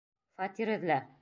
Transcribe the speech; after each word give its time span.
Фатир 0.39 0.73
эҙлә! 0.79 1.01